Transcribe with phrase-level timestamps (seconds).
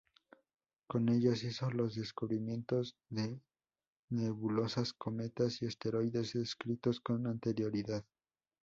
[0.87, 3.39] Con ellos hizo los descubrimientos de
[4.09, 8.03] nebulosas, cometas y asteroides descritos con anterioridad.